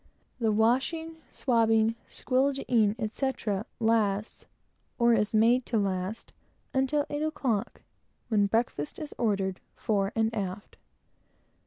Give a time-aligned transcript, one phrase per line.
[0.39, 4.47] The washing, swabbing, squilgeeing, etc., lasts,
[4.97, 6.33] or is made to last,
[6.73, 7.83] until eight o'clock,
[8.27, 10.77] when breakfast is ordered, fore and aft.